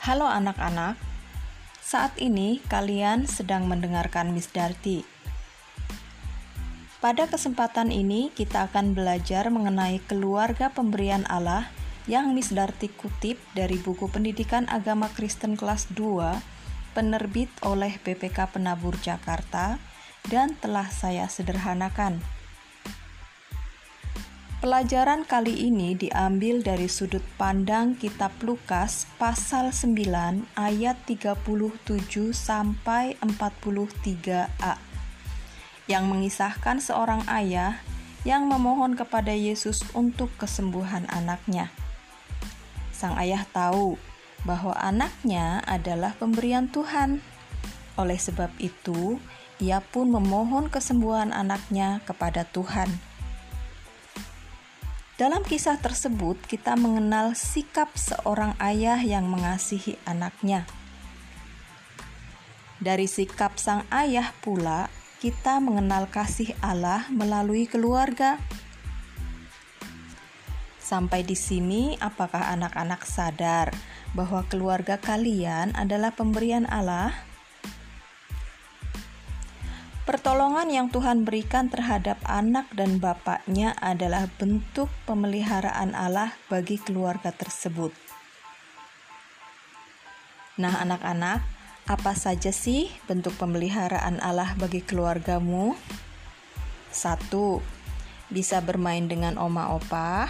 Halo 0.00 0.24
anak-anak, 0.24 0.96
saat 1.84 2.16
ini 2.16 2.64
kalian 2.72 3.28
sedang 3.28 3.68
mendengarkan 3.68 4.32
Miss 4.32 4.48
Darty. 4.48 5.04
Pada 7.04 7.28
kesempatan 7.28 7.92
ini 7.92 8.32
kita 8.32 8.72
akan 8.72 8.96
belajar 8.96 9.52
mengenai 9.52 10.00
keluarga 10.08 10.72
pemberian 10.72 11.28
Allah 11.28 11.68
yang 12.08 12.32
Miss 12.32 12.48
Darty 12.48 12.88
kutip 12.88 13.36
dari 13.52 13.76
buku 13.76 14.08
Pendidikan 14.08 14.64
Agama 14.72 15.12
Kristen 15.12 15.52
kelas 15.52 15.92
2 15.92 16.96
penerbit 16.96 17.52
oleh 17.60 18.00
PPK 18.00 18.56
Penabur 18.56 18.96
Jakarta 19.04 19.76
dan 20.32 20.56
telah 20.64 20.88
saya 20.88 21.28
sederhanakan. 21.28 22.39
Pelajaran 24.60 25.24
kali 25.24 25.72
ini 25.72 25.96
diambil 25.96 26.60
dari 26.60 26.84
sudut 26.84 27.24
pandang 27.40 27.96
kitab 27.96 28.28
Lukas 28.44 29.08
pasal 29.16 29.72
9 29.72 29.96
ayat 30.52 31.00
37 31.08 31.48
sampai 32.36 33.16
43a 33.24 34.76
yang 35.88 36.12
mengisahkan 36.12 36.76
seorang 36.76 37.24
ayah 37.32 37.80
yang 38.28 38.52
memohon 38.52 39.00
kepada 39.00 39.32
Yesus 39.32 39.80
untuk 39.96 40.28
kesembuhan 40.36 41.08
anaknya. 41.08 41.72
Sang 42.92 43.16
ayah 43.16 43.48
tahu 43.48 43.96
bahwa 44.44 44.76
anaknya 44.76 45.64
adalah 45.64 46.12
pemberian 46.20 46.68
Tuhan. 46.68 47.24
Oleh 47.96 48.20
sebab 48.20 48.52
itu, 48.60 49.16
ia 49.56 49.80
pun 49.80 50.12
memohon 50.12 50.68
kesembuhan 50.68 51.32
anaknya 51.32 52.04
kepada 52.04 52.44
Tuhan. 52.44 53.08
Dalam 55.20 55.44
kisah 55.44 55.76
tersebut, 55.76 56.40
kita 56.48 56.80
mengenal 56.80 57.36
sikap 57.36 57.92
seorang 57.92 58.56
ayah 58.56 58.96
yang 59.04 59.28
mengasihi 59.28 60.00
anaknya. 60.08 60.64
Dari 62.80 63.04
sikap 63.04 63.60
sang 63.60 63.84
ayah 63.92 64.32
pula, 64.40 64.88
kita 65.20 65.60
mengenal 65.60 66.08
kasih 66.08 66.56
Allah 66.64 67.04
melalui 67.12 67.68
keluarga. 67.68 68.40
Sampai 70.80 71.20
di 71.20 71.36
sini, 71.36 72.00
apakah 72.00 72.48
anak-anak 72.56 73.04
sadar 73.04 73.76
bahwa 74.16 74.48
keluarga 74.48 74.96
kalian 74.96 75.76
adalah 75.76 76.16
pemberian 76.16 76.64
Allah? 76.64 77.12
Pertolongan 80.10 80.66
yang 80.74 80.90
Tuhan 80.90 81.22
berikan 81.22 81.70
terhadap 81.70 82.18
anak 82.26 82.66
dan 82.74 82.98
bapaknya 82.98 83.78
adalah 83.78 84.26
bentuk 84.42 84.90
pemeliharaan 85.06 85.94
Allah 85.94 86.34
bagi 86.50 86.82
keluarga 86.82 87.30
tersebut. 87.30 87.94
Nah, 90.58 90.82
anak-anak, 90.82 91.46
apa 91.86 92.12
saja 92.18 92.50
sih 92.50 92.90
bentuk 93.06 93.38
pemeliharaan 93.38 94.18
Allah 94.18 94.50
bagi 94.58 94.82
keluargamu? 94.82 95.78
Satu, 96.90 97.62
bisa 98.34 98.58
bermain 98.66 99.06
dengan 99.06 99.38
oma 99.38 99.70
opa. 99.78 100.26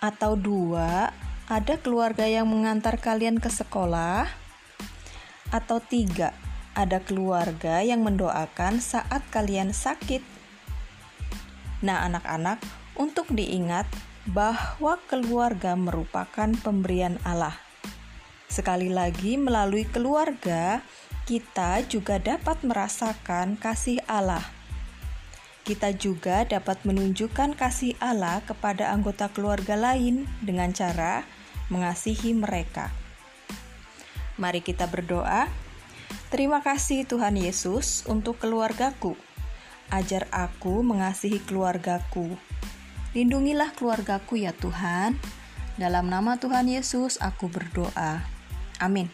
Atau 0.00 0.32
dua, 0.32 1.12
ada 1.44 1.76
keluarga 1.76 2.24
yang 2.24 2.48
mengantar 2.48 2.96
kalian 3.04 3.36
ke 3.36 3.52
sekolah. 3.52 4.24
Atau 5.52 5.84
tiga, 5.84 6.32
ada 6.76 7.00
keluarga 7.00 7.80
yang 7.80 8.04
mendoakan 8.04 8.84
saat 8.84 9.24
kalian 9.32 9.72
sakit. 9.72 10.20
Nah, 11.80 12.04
anak-anak, 12.04 12.60
untuk 13.00 13.32
diingat 13.32 13.88
bahwa 14.28 15.00
keluarga 15.08 15.72
merupakan 15.72 16.52
pemberian 16.60 17.16
Allah. 17.24 17.56
Sekali 18.46 18.92
lagi, 18.92 19.40
melalui 19.40 19.88
keluarga, 19.88 20.84
kita 21.24 21.82
juga 21.88 22.20
dapat 22.20 22.62
merasakan 22.62 23.58
kasih 23.58 23.98
Allah. 24.06 24.44
Kita 25.66 25.90
juga 25.90 26.46
dapat 26.46 26.86
menunjukkan 26.86 27.58
kasih 27.58 27.98
Allah 27.98 28.38
kepada 28.46 28.94
anggota 28.94 29.26
keluarga 29.34 29.74
lain 29.74 30.30
dengan 30.38 30.70
cara 30.70 31.26
mengasihi 31.74 32.30
mereka. 32.38 32.94
Mari 34.38 34.62
kita 34.62 34.86
berdoa. 34.86 35.65
Terima 36.26 36.58
kasih 36.58 37.06
Tuhan 37.06 37.38
Yesus 37.38 38.02
untuk 38.10 38.42
keluargaku. 38.42 39.14
Ajar 39.94 40.26
aku 40.34 40.82
mengasihi 40.82 41.38
keluargaku. 41.38 42.34
Lindungilah 43.14 43.70
keluargaku 43.78 44.42
ya 44.42 44.50
Tuhan. 44.50 45.14
Dalam 45.78 46.10
nama 46.10 46.34
Tuhan 46.34 46.66
Yesus 46.66 47.22
aku 47.22 47.46
berdoa. 47.46 48.26
Amin. 48.82 49.06